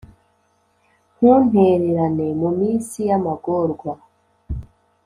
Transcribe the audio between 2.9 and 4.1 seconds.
y’amagorwa,